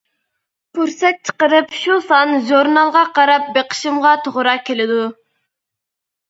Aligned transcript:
پۇرسەت 0.77 1.19
چىقىرىپ 1.29 1.75
شۇ 1.79 1.97
سان 2.05 2.33
ژۇرنالغا 2.47 3.03
قاراپ 3.19 3.45
بېقىشىمغا 3.59 4.15
توغرا 4.25 4.57
كېلىدۇ. 4.71 4.99